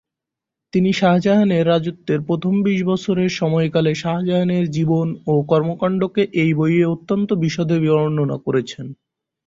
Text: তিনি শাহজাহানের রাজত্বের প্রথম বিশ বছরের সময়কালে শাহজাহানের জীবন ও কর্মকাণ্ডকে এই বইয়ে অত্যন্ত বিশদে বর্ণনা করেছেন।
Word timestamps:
তিনি 0.73 0.89
শাহজাহানের 0.93 1.63
রাজত্বের 1.67 2.19
প্রথম 2.21 2.53
বিশ 2.63 2.79
বছরের 2.83 3.31
সময়কালে 3.31 3.91
শাহজাহানের 3.95 4.65
জীবন 4.71 5.07
ও 5.27 5.33
কর্মকাণ্ডকে 5.43 6.21
এই 6.41 6.51
বইয়ে 6.53 6.85
অত্যন্ত 6.85 7.29
বিশদে 7.43 7.77
বর্ণনা 7.85 8.37
করেছেন। 8.37 8.85